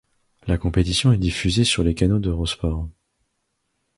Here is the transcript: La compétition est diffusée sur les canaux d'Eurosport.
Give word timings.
La 0.47 0.57
compétition 0.57 1.11
est 1.13 1.19
diffusée 1.19 1.63
sur 1.63 1.83
les 1.83 1.93
canaux 1.93 2.17
d'Eurosport. 2.17 2.89